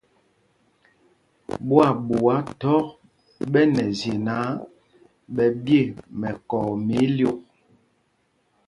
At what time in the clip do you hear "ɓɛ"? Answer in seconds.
3.51-3.61, 5.35-5.45